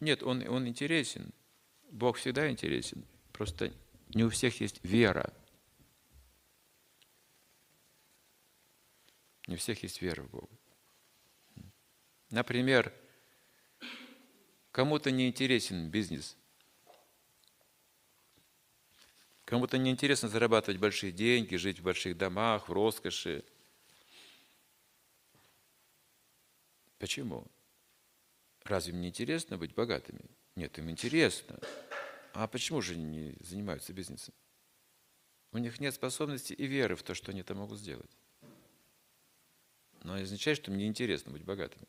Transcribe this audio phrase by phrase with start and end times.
[0.00, 1.32] Нет, он, он интересен.
[1.90, 3.04] Бог всегда интересен.
[3.32, 3.72] Просто
[4.08, 5.32] не у всех есть вера.
[9.46, 10.48] Не у всех есть вера в Бога.
[12.30, 12.92] Например,
[14.72, 16.36] кому-то не интересен бизнес.
[19.44, 23.44] Кому-то не интересно зарабатывать большие деньги, жить в больших домах, в роскоши.
[26.98, 27.46] Почему?
[28.66, 30.20] Разве им не интересно быть богатыми?
[30.56, 31.58] Нет, им интересно.
[32.32, 34.34] А почему же они не занимаются бизнесом?
[35.52, 38.10] У них нет способности и веры в то, что они это могут сделать.
[40.02, 41.86] Но это означает, что мне интересно быть богатыми.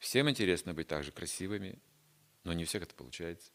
[0.00, 1.80] Всем интересно быть также красивыми,
[2.42, 3.52] но не у всех это получается.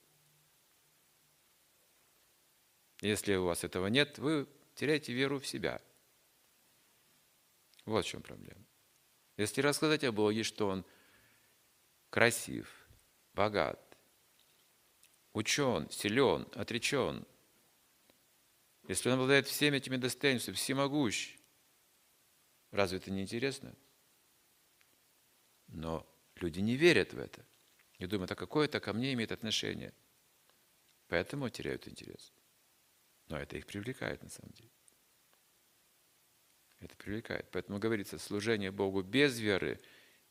[3.01, 5.81] Если у вас этого нет, вы теряете веру в себя.
[7.85, 8.65] Вот в чем проблема.
[9.37, 10.85] Если рассказать о Боге, что Он
[12.09, 12.89] красив,
[13.33, 13.79] богат,
[15.33, 17.25] учен, силен, отречен,
[18.87, 21.37] если Он обладает всеми этими достоинствами, всемогущ,
[22.71, 23.75] разве это не интересно?
[25.67, 27.45] Но люди не верят в это.
[27.99, 29.93] И думают, а какое это ко мне имеет отношение?
[31.07, 32.31] Поэтому теряют интерес.
[33.27, 34.69] Но это их привлекает на самом деле.
[36.79, 37.49] Это привлекает.
[37.51, 39.79] Поэтому говорится, служение Богу без веры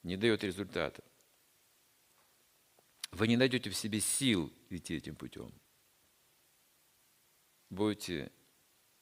[0.02, 1.02] не дает результата.
[3.10, 5.52] Вы не найдете в себе сил идти этим путем.
[7.70, 8.30] Будете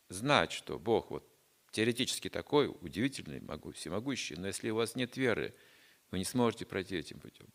[0.09, 1.29] знать, что Бог вот
[1.71, 5.55] теоретически такой, удивительный, могу, всемогущий, но если у вас нет веры,
[6.11, 7.49] вы не сможете пройти этим путем.